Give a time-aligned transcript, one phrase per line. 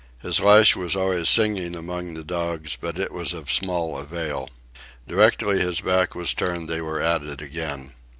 [0.17, 4.49] His lash was always singing among the dogs, but it was of small avail.
[5.07, 7.93] Directly his back was turned they were at it again.